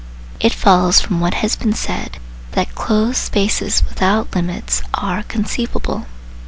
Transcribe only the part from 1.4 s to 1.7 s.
has